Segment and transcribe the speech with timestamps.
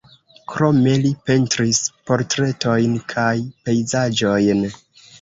[0.53, 3.31] Krome li pentris portretojn kaj
[3.67, 4.69] pejzaĝojn.